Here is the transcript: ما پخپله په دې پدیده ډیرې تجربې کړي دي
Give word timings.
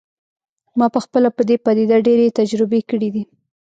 ما 0.77 0.87
پخپله 0.95 1.29
په 1.37 1.41
دې 1.49 1.55
پدیده 1.65 1.97
ډیرې 2.07 2.35
تجربې 2.39 2.81
کړي 2.89 3.09
دي 3.15 3.23